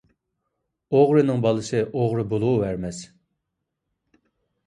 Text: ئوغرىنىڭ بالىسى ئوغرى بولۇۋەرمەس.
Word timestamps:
ئوغرىنىڭ 0.99 1.43
بالىسى 1.43 1.83
ئوغرى 1.89 2.25
بولۇۋەرمەس. 2.33 3.01